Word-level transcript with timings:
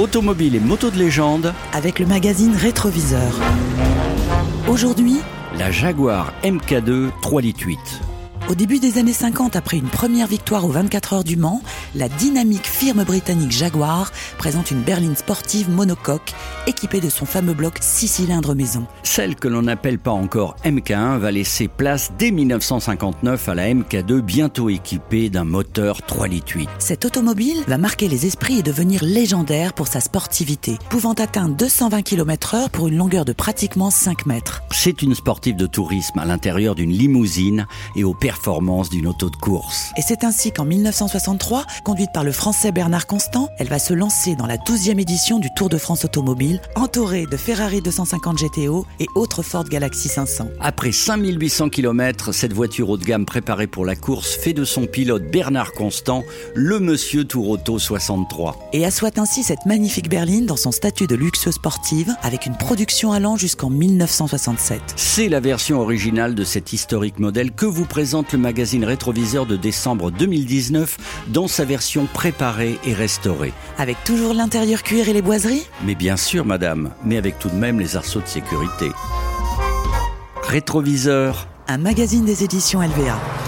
Automobile 0.00 0.56
et 0.56 0.60
moto 0.60 0.90
de 0.90 0.96
légende, 0.96 1.52
avec 1.74 1.98
le 1.98 2.06
magazine 2.06 2.56
Rétroviseur. 2.56 3.38
Aujourd'hui, 4.66 5.18
la 5.58 5.70
Jaguar 5.70 6.32
MK2 6.42 7.10
3 7.20 7.42
litres 7.42 7.66
8. 7.66 8.00
Au 8.50 8.56
début 8.56 8.80
des 8.80 8.98
années 8.98 9.12
50, 9.12 9.54
après 9.54 9.76
une 9.76 9.86
première 9.86 10.26
victoire 10.26 10.64
aux 10.64 10.70
24 10.70 11.12
heures 11.12 11.22
du 11.22 11.36
Mans, 11.36 11.62
la 11.94 12.08
dynamique 12.08 12.66
firme 12.66 13.04
britannique 13.04 13.52
Jaguar 13.52 14.10
présente 14.38 14.72
une 14.72 14.80
berline 14.80 15.14
sportive 15.14 15.70
monocoque 15.70 16.32
équipée 16.66 17.00
de 17.00 17.08
son 17.08 17.26
fameux 17.26 17.54
bloc 17.54 17.78
6 17.80 18.08
cylindres 18.08 18.56
maison. 18.56 18.88
Celle 19.04 19.36
que 19.36 19.46
l'on 19.46 19.62
n'appelle 19.62 20.00
pas 20.00 20.10
encore 20.10 20.56
MK1 20.64 21.18
va 21.18 21.30
laisser 21.30 21.68
place 21.68 22.10
dès 22.18 22.32
1959 22.32 23.48
à 23.48 23.54
la 23.54 23.68
MK2 23.72 24.20
bientôt 24.20 24.68
équipée 24.68 25.30
d'un 25.30 25.44
moteur 25.44 26.02
3 26.02 26.26
litres 26.26 26.56
8. 26.56 26.68
Cette 26.80 27.04
automobile 27.04 27.62
va 27.68 27.78
marquer 27.78 28.08
les 28.08 28.26
esprits 28.26 28.58
et 28.58 28.64
devenir 28.64 29.04
légendaire 29.04 29.74
pour 29.74 29.86
sa 29.86 30.00
sportivité, 30.00 30.76
pouvant 30.88 31.12
atteindre 31.12 31.54
220 31.54 32.02
km/h 32.02 32.68
pour 32.70 32.88
une 32.88 32.96
longueur 32.96 33.24
de 33.24 33.32
pratiquement 33.32 33.90
5 33.90 34.26
mètres. 34.26 34.64
C'est 34.72 35.02
une 35.02 35.14
sportive 35.14 35.54
de 35.54 35.66
tourisme 35.66 36.18
à 36.18 36.24
l'intérieur 36.24 36.74
d'une 36.74 36.90
limousine 36.90 37.68
et 37.94 38.02
au 38.02 38.12
d'une 38.90 39.06
auto 39.06 39.28
de 39.28 39.36
course. 39.36 39.92
Et 39.96 40.02
c'est 40.02 40.24
ainsi 40.24 40.50
qu'en 40.50 40.64
1963, 40.64 41.64
conduite 41.84 42.10
par 42.12 42.24
le 42.24 42.32
français 42.32 42.72
Bernard 42.72 43.06
Constant, 43.06 43.48
elle 43.58 43.68
va 43.68 43.78
se 43.78 43.92
lancer 43.92 44.34
dans 44.34 44.46
la 44.46 44.56
12e 44.56 44.98
édition 44.98 45.38
du 45.38 45.48
Tour 45.54 45.68
de 45.68 45.76
France 45.76 46.04
automobile, 46.04 46.60
entourée 46.74 47.26
de 47.26 47.36
Ferrari 47.36 47.80
250 47.82 48.38
GTO 48.38 48.86
et 48.98 49.06
autres 49.14 49.42
Ford 49.42 49.64
Galaxy 49.64 50.08
500. 50.08 50.48
Après 50.60 50.92
5800 50.92 51.68
km, 51.68 52.32
cette 52.32 52.52
voiture 52.52 52.90
haut 52.90 52.96
de 52.96 53.04
gamme 53.04 53.26
préparée 53.26 53.66
pour 53.66 53.84
la 53.84 53.94
course 53.94 54.34
fait 54.34 54.52
de 54.52 54.64
son 54.64 54.86
pilote 54.86 55.30
Bernard 55.30 55.72
Constant 55.72 56.24
le 56.54 56.80
monsieur 56.80 57.24
Tour 57.24 57.50
Auto 57.50 57.78
63. 57.78 58.70
Et 58.72 58.84
assoit 58.84 59.18
ainsi 59.18 59.42
cette 59.42 59.66
magnifique 59.66 60.08
berline 60.08 60.46
dans 60.46 60.56
son 60.56 60.72
statut 60.72 61.06
de 61.06 61.14
luxe 61.14 61.50
sportive 61.50 62.14
avec 62.22 62.46
une 62.46 62.56
production 62.56 63.12
allant 63.12 63.36
jusqu'en 63.36 63.70
1967. 63.70 64.80
C'est 64.96 65.28
la 65.28 65.40
version 65.40 65.80
originale 65.80 66.34
de 66.34 66.44
cet 66.44 66.72
historique 66.72 67.18
modèle 67.18 67.52
que 67.52 67.66
vous 67.66 67.84
présente 68.20 68.32
le 68.32 68.38
magazine 68.38 68.84
rétroviseur 68.84 69.46
de 69.46 69.56
décembre 69.56 70.10
2019 70.10 71.24
dans 71.28 71.48
sa 71.48 71.64
version 71.64 72.06
préparée 72.12 72.78
et 72.84 72.92
restaurée. 72.92 73.54
Avec 73.78 74.02
toujours 74.04 74.34
l'intérieur 74.34 74.82
cuir 74.82 75.08
et 75.08 75.14
les 75.14 75.22
boiseries 75.22 75.66
Mais 75.84 75.94
bien 75.94 76.18
sûr, 76.18 76.44
madame, 76.44 76.90
mais 77.02 77.16
avec 77.16 77.38
tout 77.38 77.48
de 77.48 77.54
même 77.54 77.80
les 77.80 77.96
arceaux 77.96 78.20
de 78.20 78.26
sécurité. 78.26 78.90
Rétroviseur. 80.42 81.48
Un 81.66 81.78
magazine 81.78 82.26
des 82.26 82.44
éditions 82.44 82.82
LVA. 82.82 83.39